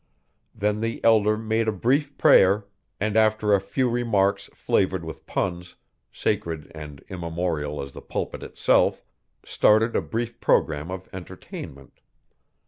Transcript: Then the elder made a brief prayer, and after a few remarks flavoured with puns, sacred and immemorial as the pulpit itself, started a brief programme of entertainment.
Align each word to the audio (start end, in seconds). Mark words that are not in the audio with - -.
Then 0.55 0.81
the 0.81 0.99
elder 1.03 1.37
made 1.37 1.67
a 1.67 1.71
brief 1.71 2.17
prayer, 2.17 2.65
and 2.99 3.15
after 3.15 3.53
a 3.53 3.61
few 3.61 3.87
remarks 3.87 4.49
flavoured 4.55 5.05
with 5.05 5.27
puns, 5.27 5.75
sacred 6.11 6.71
and 6.73 7.03
immemorial 7.07 7.79
as 7.79 7.91
the 7.91 8.01
pulpit 8.01 8.41
itself, 8.41 9.03
started 9.45 9.95
a 9.95 10.01
brief 10.01 10.39
programme 10.39 10.89
of 10.89 11.07
entertainment. 11.13 11.99